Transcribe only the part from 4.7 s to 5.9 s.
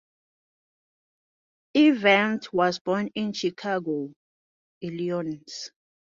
Illinois.